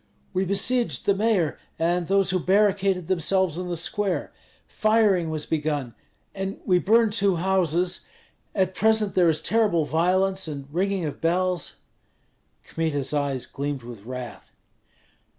We 0.33 0.45
besieged 0.45 1.05
the 1.05 1.13
mayor 1.13 1.59
and 1.77 2.07
those 2.07 2.31
who 2.31 2.39
barricaded 2.39 3.07
themselves 3.07 3.59
in 3.59 3.69
the 3.69 3.77
square. 3.77 4.33
Firing 4.65 5.29
was 5.29 5.45
begun, 5.45 5.93
and 6.33 6.59
we 6.65 6.79
burned 6.79 7.13
two 7.13 7.35
houses; 7.35 8.01
at 8.55 8.73
present 8.73 9.13
there 9.13 9.29
is 9.29 9.43
terrible 9.43 9.85
violence, 9.85 10.47
and 10.47 10.67
ringing 10.73 11.05
of 11.05 11.21
bells" 11.21 11.75
Kmita's 12.67 13.13
eyes 13.13 13.45
gleamed 13.45 13.83
with 13.83 14.01
wrath. 14.01 14.49